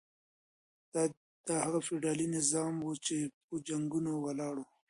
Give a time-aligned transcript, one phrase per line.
[1.47, 4.67] دا هغه فيوډالي نظام و چي په جنګونو ولاړ و.